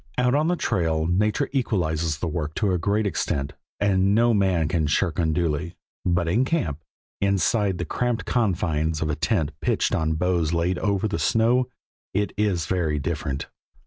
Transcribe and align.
Out 0.17 0.33
on 0.33 0.47
the 0.47 0.55
trail, 0.55 1.05
nature 1.05 1.47
equalizes 1.51 2.17
the 2.17 2.27
work 2.27 2.55
to 2.55 2.73
a 2.73 2.79
great 2.79 3.05
extent, 3.05 3.53
and 3.79 4.15
no 4.15 4.33
man 4.33 4.67
can 4.67 4.87
shirk 4.87 5.19
unduly, 5.19 5.75
but 6.03 6.27
in 6.27 6.43
camp, 6.43 6.79
inside 7.21 7.77
the 7.77 7.85
cramped 7.85 8.25
confines 8.25 9.03
of 9.03 9.11
a 9.11 9.15
tent 9.15 9.51
pitched 9.61 9.93
on 9.93 10.13
boughs 10.13 10.53
laid 10.53 10.79
over 10.79 11.07
the 11.07 11.19
snow, 11.19 11.67
it 12.15 12.33
is 12.35 12.65
very 12.65 12.97
different. 12.97 13.45